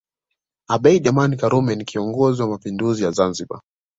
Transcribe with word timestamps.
Abeid 0.69 1.07
Amani 1.07 1.37
Karume 1.37 1.75
ni 1.75 1.85
kiongozi 1.85 2.41
wa 2.41 2.47
Mapinduzi 2.47 3.03
ya 3.03 3.11
Zanzibar 3.11 3.61